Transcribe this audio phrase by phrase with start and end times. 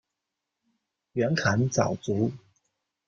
[1.11, 2.31] 袁侃早卒。